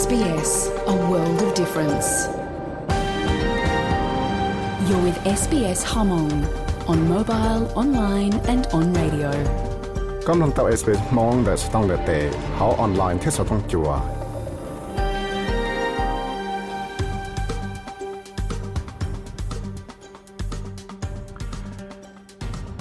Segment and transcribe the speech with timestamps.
[0.00, 0.50] SBS,
[0.86, 2.08] a world of difference.
[4.86, 6.34] You're with SBS Hmong
[6.92, 9.30] on mobile, online, and on radio.
[10.28, 12.10] กำลังตับ SBS มองแต่สต้องเลเต
[12.54, 13.88] เขาออนไลน์ที่สต้องจัว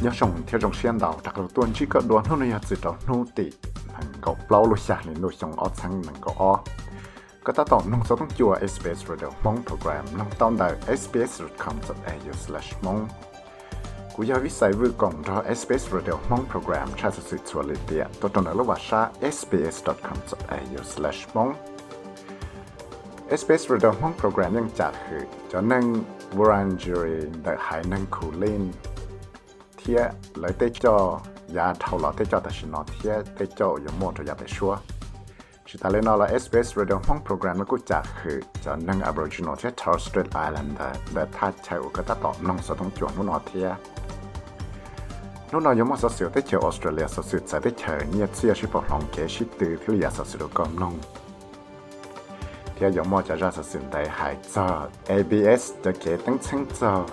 [0.02, 2.76] nhớ sống theo dòng xuyên đảo đặc biệt tuần chỉ có đoán hơn là chỉ
[2.84, 3.50] đó nô tị
[3.94, 6.16] năng có bao lúc xa lên nội dung ở sang năng
[7.47, 7.83] ก็ต่อต้อง
[8.21, 10.69] ต้องจัว SBS Radio มองโปรแกรมลองต้องได้
[11.01, 13.01] sbs.com.au/mong
[14.15, 19.01] กูยาวิสัยวิกล่องรอ SBS Radio มองโปรแกรมชาติสุดสวลิเดียตัวตนละว่าชา
[19.37, 21.51] sbs.com.au/mong
[23.41, 25.85] SBS Radio มองโปรแกรมยังจัดคือ จอนั่ง
[26.37, 28.63] Wurundjeri ได้หายนังคูลิน
[29.77, 30.01] เทีย
[30.39, 30.97] เลยเตจอ
[31.57, 34.73] ยาเท่าหล่อเตจอแต่ชินอเทียเตจอยมโมทยาไปชัว
[35.79, 36.53] thia lấy tê cho ya thầu lọ tê cho ta xin nó thia tê cho
[36.53, 37.59] yo mo cho ya tê xua chỉ ta lên nó là SBS Radio Hong program
[37.59, 42.05] nó cũng chả khử cho nâng Aboriginal thia Torres Strait Islander để tha chạy cái
[42.09, 43.75] ta tỏ nông sở thông chuẩn nó thia
[45.53, 48.53] nó nói giống mà sở tê chờ Australia sở sự sẽ tê chờ như chia
[48.55, 50.99] chỉ bảo lòng kế sĩ từ thì là sở sự con nông
[52.79, 56.67] thia giống mà cho ra sở sự đại hải cho ABS cho kế tăng chân
[56.81, 57.07] cho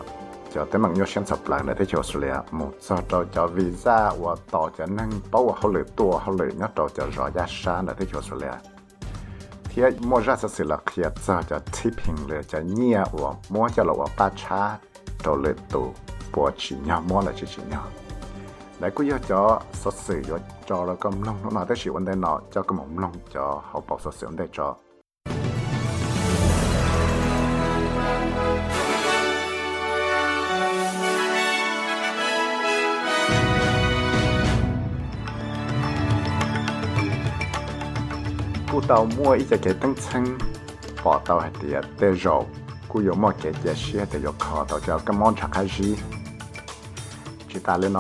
[0.54, 3.48] cho tới mạng nhau xem sập lại này thế cho Australia một cho cho cho
[3.48, 7.30] visa và tỏ cho năng bao họ lựa tua họ lựa nhất cho cho rõ
[7.30, 8.54] ra xa này thế cho Australia
[9.70, 13.84] thì mua ra sẽ là khi cho cho tipping lựa cho nhia và mua cho
[13.84, 14.78] là và ba cha
[15.24, 15.94] cho lệ tu
[16.36, 17.84] bỏ chỉ nhau mua là chỉ chỉ nhau
[18.80, 22.06] lại cứ cho số sự cho cho là công long nó nói tới sự vấn
[22.06, 24.76] đề nọ, cho cái mộng long cho họ bảo số sự vấn đề cho.
[38.77, 40.25] กูเตามั่วอีจะเกตั้งชั้ง
[41.03, 42.45] ปอเตาให้เดียเตจบ
[42.91, 45.97] กู有么给解释的有考到叫个忙查开始，
[47.49, 47.99] 只打了呢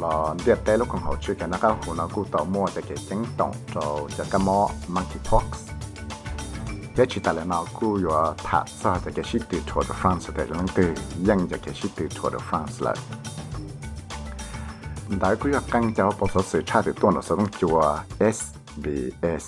[0.00, 3.80] 了第一lúc còn hậu chưa cái nó cái hồ nóกูtàu mua cho cái chứng động cho
[4.16, 5.44] cho cái mỏ monkeypox
[6.96, 12.94] cái chỉ ta là nóกู有他做这个是对 Tour de France 的人对用这个是对 Tour de France 了。
[15.20, 17.66] 大家要跟着报数时差的多了，是种叫
[18.18, 19.44] SBS。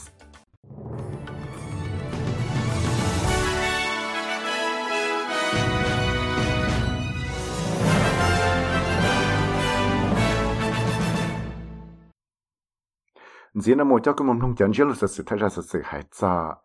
[13.64, 15.62] chỉ là một cho cái môn thông chấn chỉ là sự sự thay ra sự
[15.62, 16.56] sự hay cho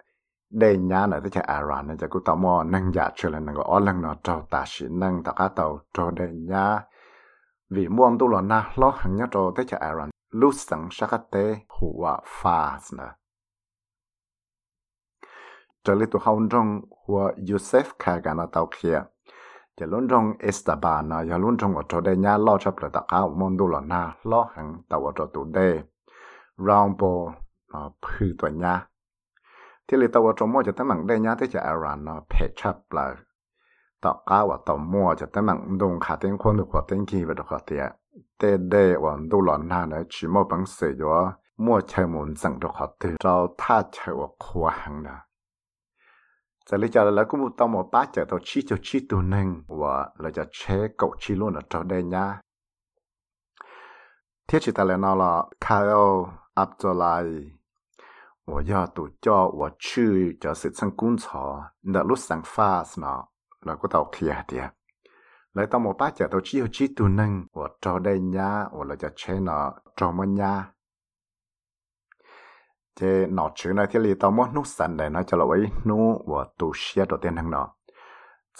[0.50, 2.64] đây nhà này thì à Iran này cho cái tao mò.
[2.64, 5.80] Năng giả trở lại năng ở lần nó trâu ta sĩ năng ta cá tàu
[5.94, 6.80] trâu đây nhá
[7.70, 11.20] vì muôn tu là na, lo hàng nhá trâu tới cho Iran lúc sẵn sắc
[11.30, 13.04] tế hùa pha nè
[15.84, 19.02] trở lại tụ hồng trong hùa Yusuf Kagan ở tàu kia
[19.80, 22.88] giờ luôn trong Esteban nó giờ luôn trong ở trâu đây nhá lo chấp là
[22.88, 25.82] ta cá muôn tu là na, lo hàng tao ở trâu tụ đây
[26.58, 28.86] round ball nó phư tuần nha
[29.88, 32.48] thì lý tàu trong mua cho tới mảng đây nhá tới cho Iran nó phê
[32.56, 33.14] chấp là
[34.00, 37.06] tạo cao và tạo mua cho tới mảng đông khả tiếng khuôn được khả tiếng
[37.06, 37.90] kỳ và được khả tiếng
[38.38, 42.36] tê đê và đô lòn na nữa chỉ mua bằng sử dụng mua chơi muốn
[42.36, 45.16] dẫn được khả tiếng cho tha chơi và khoa hàng đó
[46.70, 49.22] giờ lý cho là cũng một tàu một bát chờ tàu chi cho chi tu
[49.22, 52.40] nâng và là cho chế cậu chi luôn ở trong đây nhá
[54.48, 55.42] thiết chỉ ta là nó là
[56.55, 57.53] Kyle Abdullahi
[58.45, 63.25] 我要读叫我去就是成工厂，那路上发是呢，
[63.61, 64.73] 那个到 clear 的。
[65.53, 70.73] 来到我爸家都只有几度能，我找的呀，我来就车呢找么呀。
[72.95, 77.49] 这脑子呢，这里到么努散的呢，就来为努我读写到点能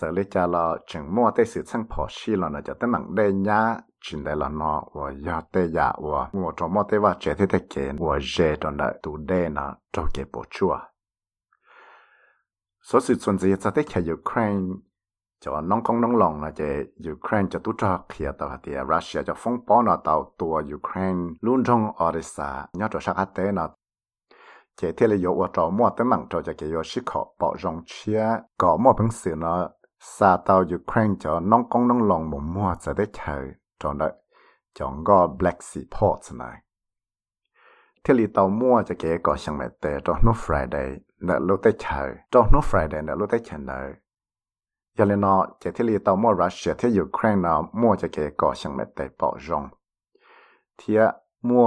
[0.00, 2.90] giờ lấy cha lo chừng mua tê sự sang phò xí là nó cho tới
[2.90, 6.82] nặng đây nhá chuyện đây là nó và giờ tê giả và ngồi trong mua
[6.90, 10.24] tê và chế thế thế kia và dễ trong đợi tụ đây là cho cái
[10.32, 10.78] bộ chua
[12.82, 14.74] số sự chuẩn gì cho tới kia Ukraine
[15.40, 19.22] cho nông công nông lòng là chế Ukraine cho tụ cho kia tàu thì Russia
[19.22, 23.52] cho phong bó nó tàu tua Ukraine luôn trong Odessa nhớ cho sắc hạt tế
[23.52, 23.68] nó
[24.76, 27.26] chế thế là yếu và trò mua tới mảng trò cho cái yếu sĩ khó
[27.38, 28.26] bỏ rong chia
[28.58, 29.70] có mua bằng sự nó
[30.14, 33.44] ซาตาอยู่แคร่งจอน้องกงน้องหลองหมมัวจะได้เธอ
[33.80, 34.08] จอนได้
[34.78, 36.56] จองก็แบล็กซีพอร์ตหนาย
[38.00, 43.72] เที่ยลีเตามัวจะเก๋ก่อช่างแม่แต่จอนนู้ฟรายเดย์เนลูกได้เชอจอนนู้ฟรายเดย์เนลูกได้เชอเน
[44.98, 49.62] ยาเลนอจะเที่ยลีเตามัวรัสเซียเที่ยวอยู่แคร่งนอมัวจะเก๋ก่อช่างแม่แต่ปอจง
[50.76, 51.00] เทีย
[51.48, 51.62] ม่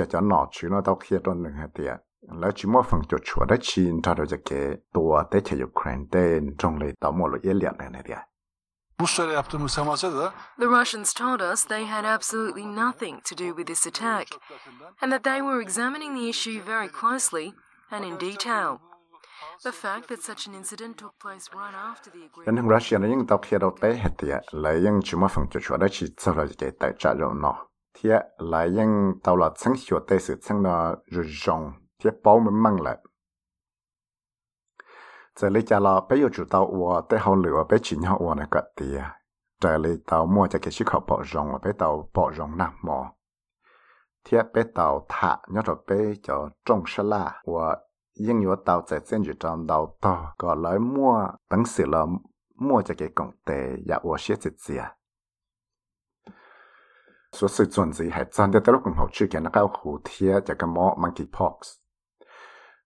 [0.00, 1.92] ยจะเนาะชื่อเนาะดาวเคลียตัวหนึ่งฮะเดีย
[2.38, 4.50] แล้วจิมั่วฝั่งจุดชัวได้ชินถ้าเราจะเก
[4.96, 8.20] ตัวได้เฉยยูเครนเต้นตรงเลยต่อมั่วเราเยี่ยเลียนเลยเดีย
[9.02, 13.66] Ruslarla yaptığımız temasta da The Russians told us they had absolutely nothing to do with
[13.66, 14.26] this attack
[15.00, 17.46] and that they were examining the issue very closely
[17.90, 18.78] and in detail.
[19.65, 19.73] Nhân
[22.21, 22.57] agreement.
[22.57, 25.45] hương Russia nó những tàu kia đầu tế hết tiệt là những chúng mà phòng
[25.51, 29.37] chủ chủ đó chỉ sau là cái tài trợ rồi nó Thế là những tàu
[29.37, 31.71] là chẳng hiểu tế sự chẳng nó rồi rong
[32.03, 32.97] thế bao mình mang lại.
[35.35, 38.17] Giờ lấy cha là bây giờ chủ tàu ua tế hậu lửa bây chỉ nhau
[38.17, 39.01] ua này cả tiệt
[39.63, 42.57] giờ lấy tàu mua cho cái sức khẩu bỏ rong và bé tàu bỏ rong
[42.57, 43.13] nặng mò.
[44.25, 47.41] Thế bây tàu thả nhớ rồi bây cho trông sá la.
[48.25, 51.13] ยังอยู่เตาใจเส้นอยู่จอมเตาต่อก็เลยมั่ว
[51.51, 52.03] ตั้งสิละ
[52.65, 53.49] มั่วจะเกี่ยงเต
[53.87, 54.83] อยากอวเชียจิตเสีย
[57.37, 61.73] ส่วนสื่อส่วนสีหายจันเดตลูกของเขาชื่อแกนักเอาหูเทียจากกมอมังคีพ็อกซ์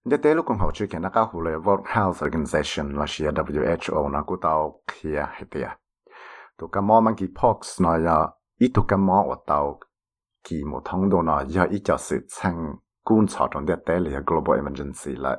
[0.07, 3.27] เดตลูกของเขาชื่อแกนักเอาหูเลย World Health Organization รัสเซีย
[3.59, 4.53] WHO นะกูเตา
[4.87, 5.67] เคียให้เตีย
[6.57, 8.09] ตัวกมอมังคีพ็อกซ์น้อย
[8.59, 9.59] อีตัวกมออดเตา
[10.47, 11.41] กี่หมดท้องดูน้อย
[11.71, 12.55] อีจะสื่อช่าง
[13.26, 15.38] 察中啲地理嘅 global emergency 啦。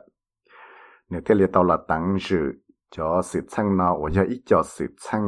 [1.09, 5.19] 你地理到了当时就事情呢，我要一叫事情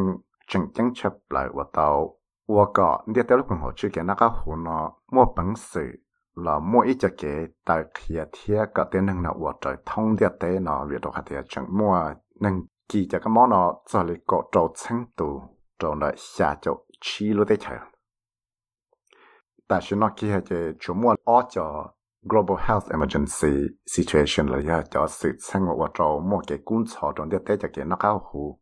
[0.48, 2.13] 真正出来，我到
[2.46, 4.72] 我个你地理共和主嘅那个湖呢，
[5.07, 6.01] 冇本事
[6.36, 13.56] 啦，冇一只嘅大铁铁个啲能呢，我在通啲地呢，为到系啲整冇能记只个么呢，
[13.86, 15.42] 在你个做程度
[15.78, 17.80] 做呢下就起路的齐。
[19.68, 21.62] 但是呢，佢系嘅做乜我就
[22.25, 27.12] global health emergency situation là ya cho sự sang wa cho mo ke kun cho
[27.17, 28.59] don de te ke na ka hu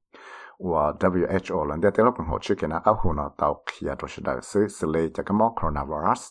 [0.59, 3.63] và WHO lan de te lo kun ho chi ke na ka hu na tao
[3.67, 6.29] khia to shida se se le cha ka mo coronavirus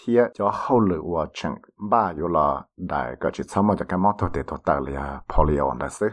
[0.00, 1.54] Thì cho hậu lu wa chang
[1.90, 4.80] ba yo là đại ka chi cha mo cái ka mo to te to ta
[4.80, 4.92] le
[5.28, 6.06] polio on da se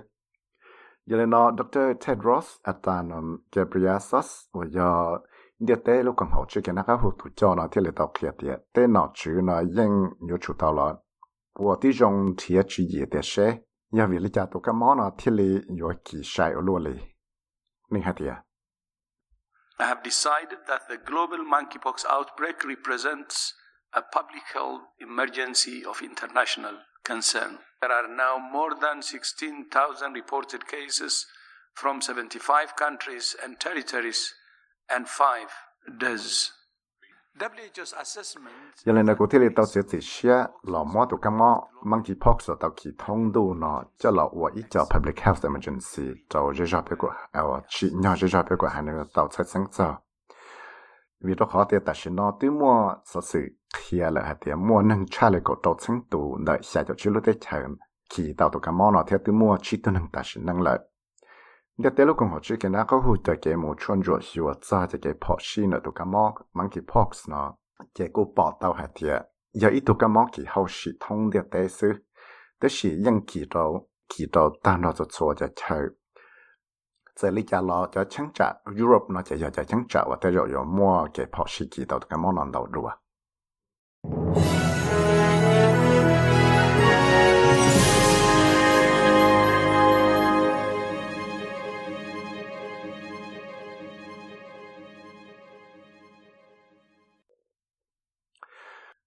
[1.08, 1.94] Yelena Dr.
[2.00, 5.20] Ted Tedros Adhanom Ghebreyesus, và do
[5.57, 5.75] 我要。
[5.75, 8.12] địa tế lúc còn hậu chữ cái nó các hồ thủ cho nó thì là tàu
[8.19, 10.94] kia địa tế nó chữ nó yên nhiều chủ tàu là
[11.54, 13.57] của tí dùng thì chữ gì để xe
[13.92, 16.84] nhà vì lý cha tụ cái món nó thì là nhiều kỳ sai ở luôn
[16.84, 17.00] li
[17.92, 18.34] nên hạt địa
[19.80, 23.51] I have decided that the global monkeypox outbreak represents
[23.92, 27.58] a public health emergency of international concern.
[27.81, 31.25] There are now more than 16,000 reported cases
[31.75, 34.34] from 75 countries and territories
[34.88, 35.48] and five
[36.02, 36.52] does.
[37.40, 38.56] WHO's assessment.
[38.76, 42.36] Giờ này nó cũng thì là sẽ chỉ xe là mua tụ cái món monkeypox
[42.48, 43.84] rồi tàu kỳ thông đủ nó.
[43.98, 46.22] Cho là của ít cho public health emergency.
[46.30, 49.30] Cho rất rất bé của à chỉ nhỏ rất rất bé của hà nội tàu
[49.32, 49.94] sẽ sáng giờ
[51.25, 53.39] vì đó khó thì ta sẽ nó từ mua sở sự
[53.89, 56.94] kia là hạt tiền mua nâng cha lại của tàu sáng tụ đợi xa cho
[56.98, 57.58] chú lúc tới chờ
[58.15, 60.62] kỳ tàu tụ cam mò nó theo từ mua chỉ từ nâng ta sẽ nâng
[60.62, 60.80] lại.
[61.76, 67.55] 你第六共和主嘅那个会对嘅冇穿着是我揸只嘅破尸呢，度咁么 monkeypox 呢，
[67.95, 72.05] 结果报道系啲，有一度咁么嘅后系统嘅第四，
[72.61, 75.95] 都是因记到记到单到就错就错。
[77.14, 82.97] 在呢家咯，就清查 Europe 呢就有就清查，或者有有么嘅破尸记到咁么难道住啊？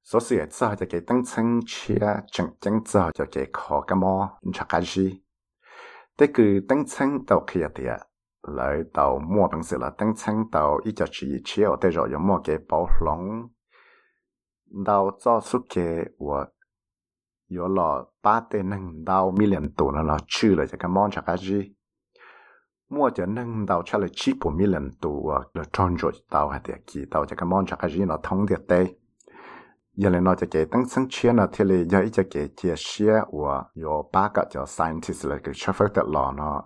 [0.07, 1.95] 所以早就给当成车
[2.31, 5.21] 正正早就给考个么查个事，
[6.17, 8.07] 这个当成到可以的，
[8.41, 13.49] 来到末本时啦，当成到一只注意车，我哋就有么嘅包笼，
[14.83, 16.51] 到早出嘅我
[17.47, 21.75] 有了八点能到 million 度了啦，去了这个么查个事。
[22.93, 26.77] mua cho nâng đầu cho là chỉ bốn million tù là tròn rồi tàu hay tiệt
[26.87, 28.95] kỳ tàu cho cái món chắc cái gì nó thông tiệt đây
[29.98, 32.48] Giờ là nó cho kể tăng sinh chia nó thế này giờ ít cho cái
[32.56, 36.62] chia sẻ và có ba cái cho scientist là cái cho phép lò nó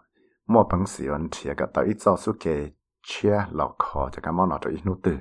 [0.47, 2.73] mua bằng sử dụng thì cái tới ít cho số cái
[3.03, 5.17] chia lò khó cho cái món nó cho ít nút từ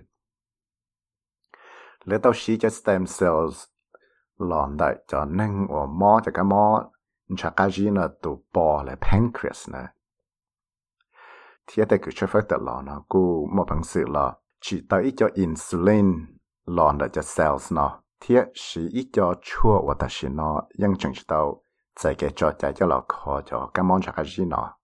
[2.06, 3.64] lấy tao xí cho stem cells
[4.38, 6.92] lòn đại cho nên và mò cho cái mò
[7.38, 9.86] chắc cái gì nó tụ bò là pancreas này
[11.68, 15.28] thì đây cái cho phép lò nó cũng mua bằng sử là chỉ tới cho
[15.34, 16.26] insulin
[16.66, 20.97] lòn đại cho cells nó thiết sĩ ít cho chua và ta sĩ nó ยัง
[20.99, 21.63] chẳng chỉ tao
[22.03, 24.79] tại cái cho chạy cho lọ khó cho cái món chắc cái gì nó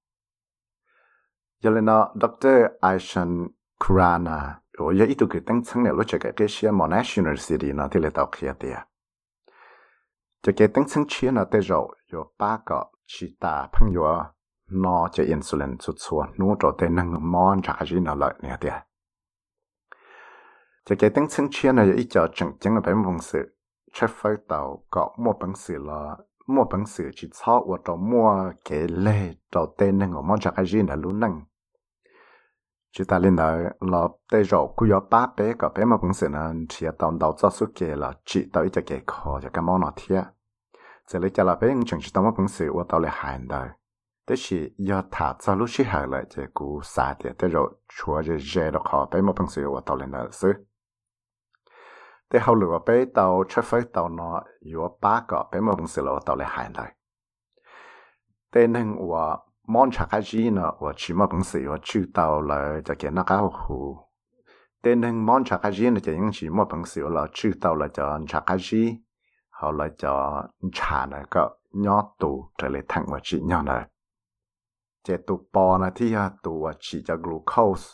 [1.62, 2.48] giờ lên nó Dr.
[2.80, 3.48] Aishan
[3.80, 8.00] Kurana ở giờ ít cái tăng层này lúc cho cái cái xe Monash University nó thì
[8.00, 8.78] là tao kia tiệt
[10.42, 14.26] cho cái tăng层 chia nó tới rồi có ba cái chỉ ta 朋友
[14.72, 15.76] nó cho insulin
[20.88, 21.26] xuất xuất nó cho tới năng món chắc cái gì nó lợi nè tiệt cho
[21.26, 23.56] cái tính sinh chia này ít cho chân chân là bên phong sự
[23.92, 27.96] chắc phải tàu có mua bằng sự là mua bằng sự chỉ cho và cho
[27.96, 31.40] mua cái lệ cho tên năng ở món chắc cái gì là luôn năng
[32.92, 36.14] chỉ ta lên đó là tây rồi cứ có ba bé có bé mà bằng
[36.14, 39.40] sự là chỉ tàu đầu cho số cái là chỉ tàu ít cho cái khó
[39.42, 40.24] cho cái món nó thiệt
[41.08, 43.48] giờ lấy cho là bé chân chỉ tàu mua bằng sự và tàu lại hành
[43.48, 43.66] đó
[44.26, 47.72] thế thì giờ thả cho lúc chỉ hành lại chỉ cú xả thì tây rồi
[47.88, 50.52] chúaจะเจดขอไปมาbằng sự và tàu lên đó xứ
[52.29, 55.87] thế hậu lửa bé tàu chắc phải tàu nó yếu ba cọ bé mà bông
[55.87, 56.93] sữa tàu lại hại lại.
[58.53, 62.41] Thế nên và món chắc cái gì nữa và chỉ mà bông sữa chịu tàu
[62.41, 63.97] là cho cái nó cái hủ
[64.83, 67.51] thế nên món chắc cái gì nữa chỉ những chỉ mà bông sữa là chịu
[67.61, 68.97] tàu là cho chắc cái gì
[69.49, 70.43] họ là cho
[70.73, 71.43] chả này cái
[71.73, 73.85] nhỏ tù, trở lại thằng và chỉ nhỏ này
[75.03, 77.89] chế tụ bò này thì tụ chỉ cho glucose.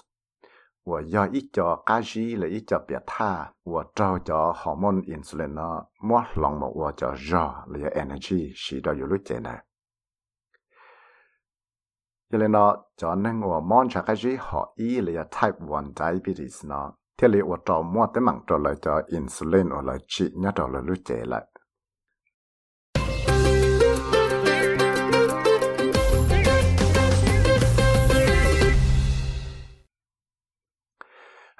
[0.84, 9.58] 我要一叫咖喱了，一叫别他，我照叫 hormone insulin 呢，莫浪么我叫热了有 energy 是到有路子呢。
[12.30, 21.46] 因为呢，叫那我忙查咖喱好一了有 type one diabetes 呢，这里我找莫得忙着了叫 insulin 我来吃，人家找了路子了。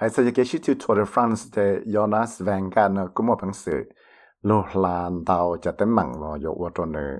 [0.03, 3.83] Hay sẽ cái shi tu Tour de France de Jonas Vangan cũng một bằng sự
[4.41, 7.13] lô lan đào cho tới mảng vào dụ vào trong này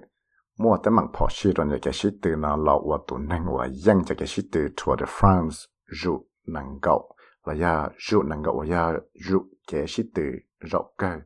[0.60, 4.16] mua tới mảng shi trong cái từ nó lọ vào tụ năng vào dân cho
[4.18, 5.68] cái shi từ Tour de France.
[6.04, 7.10] Dụ năng gạo
[7.44, 8.94] và ya dụ năng gạo và ya
[9.30, 9.40] dụ
[9.72, 10.24] cái shi từ
[10.60, 11.20] rộng cơ.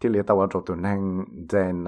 [0.00, 1.84] Thì liệu tao vào tụ năng then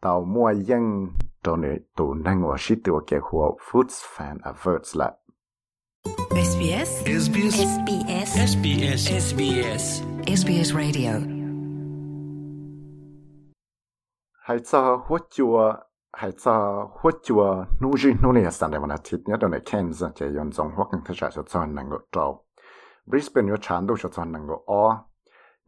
[0.00, 1.06] tao mua dân
[1.42, 4.96] trong này tụ năng vào shi từ cái hồ foods fan averts
[6.30, 6.88] SBS
[7.24, 9.84] SBS SBS SBS SBS SBS
[10.40, 11.12] SBS Radio.
[14.46, 15.76] Hai cha hua chua
[16.12, 16.52] hai cha
[17.00, 20.10] hua chua nu ji nu ne san de mana thit ne don ne ken za
[20.10, 22.44] che yon zong hua kan tha cha chon nang go tro
[23.06, 24.96] Brisbane yo chan do cha chon nang go o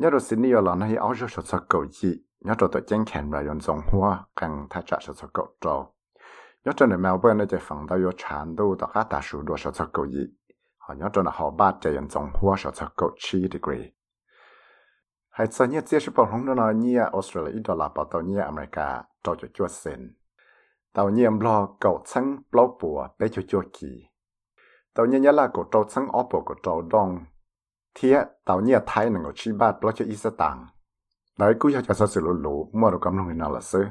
[0.00, 2.12] nya ro Sydney yo la na hi ao jo cha go ji
[2.44, 5.94] nya to to chen ken ra yon zong hua kan tha cha cha go tro
[6.66, 9.42] Yo chen ne Melbourne ne je fang da yo chan do da ka ta shu
[9.42, 10.04] do cha go
[10.90, 13.90] họ nhớ cho là họ ba trẻ nhận trong hoa sở cho cậu chi degree
[15.30, 18.40] hay sao nhớ chỉ là bảo không nó nhớ Australia đó là bảo tàu nhớ
[18.40, 20.16] America cho cho cho xin
[20.92, 24.06] tàu nhớ lo cậu chân lo bùa bé cho cho kỳ
[24.94, 27.18] tàu nhớ nhớ là cậu trâu chân ốp bộ cậu trâu đông
[27.94, 30.66] thiệt tàu nhớ Thái nâng cậu chi ba lo cho ít tàng
[31.38, 33.84] đấy cứ cho cho sự lũ lũ mua được cầm lòng nào là sư